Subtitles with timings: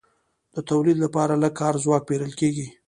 [0.53, 2.67] د تولید لپاره لږ کاري ځواک پېرل کېږي